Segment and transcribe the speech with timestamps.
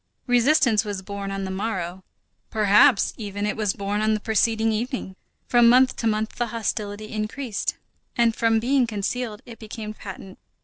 [0.25, 2.03] Resistance was born on the morrow;
[2.49, 5.15] perhaps even, it was born on the preceding evening.
[5.47, 7.75] From month to month the hostility increased,
[8.17, 10.39] and from being concealed it became patent.